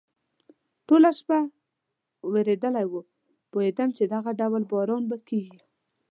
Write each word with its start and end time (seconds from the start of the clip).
ټوله 0.87 1.09
شپه 1.19 1.39
ورېدلی 2.33 2.85
و، 2.89 2.93
پوهېدم 3.51 3.89
چې 3.97 4.03
دغه 4.13 4.31
ډول 4.39 4.63
باران 4.71 5.03
به 5.09 5.17
کېږي. 5.29 5.59